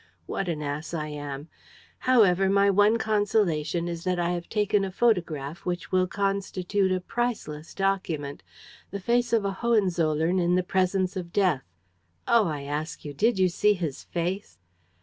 What 0.25 0.49
an 0.49 0.63
ass 0.63 0.95
I 0.95 1.09
am! 1.09 1.47
However, 2.09 2.49
my 2.49 2.71
one 2.71 2.97
consolation 2.97 3.87
is 3.87 4.03
that 4.03 4.17
I 4.17 4.31
have 4.31 4.49
taken 4.49 4.83
a 4.83 4.89
photograph 4.89 5.63
which 5.63 5.91
will 5.91 6.07
constitute 6.07 6.91
a 6.91 6.99
priceless 6.99 7.75
document: 7.75 8.41
the 8.89 8.99
face 8.99 9.31
of 9.31 9.45
a 9.45 9.51
Hohenzollern 9.61 10.39
in 10.39 10.55
the 10.55 10.63
presence 10.63 11.15
of 11.15 11.31
death. 11.31 11.65
Oh, 12.27 12.47
I 12.47 12.63
ask 12.63 13.05
you, 13.05 13.13
did 13.13 13.37
you 13.37 13.47
see 13.47 13.73
his 13.75 14.03
face? 14.05 14.57